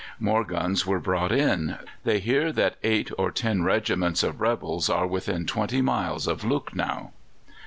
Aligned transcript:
More 0.19 0.43
guns 0.43 0.87
are 0.87 0.99
brought 0.99 1.31
in. 1.31 1.77
They 2.05 2.17
hear 2.19 2.51
that 2.53 2.77
eight 2.81 3.11
or 3.19 3.29
ten 3.29 3.61
regiments 3.61 4.23
of 4.23 4.41
rebels 4.41 4.89
are 4.89 5.05
within 5.05 5.45
twenty 5.45 5.83
miles 5.83 6.25
of 6.25 6.43
Lucknow. 6.43 7.11